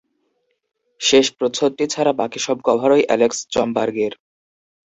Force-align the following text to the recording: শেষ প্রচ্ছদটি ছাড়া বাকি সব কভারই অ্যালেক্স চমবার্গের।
শেষ 1.01 1.25
প্রচ্ছদটি 1.37 1.85
ছাড়া 1.93 2.13
বাকি 2.13 2.39
সব 2.39 2.57
কভারই 2.67 3.03
অ্যালেক্স 3.07 3.39
চমবার্গের। 3.53 4.13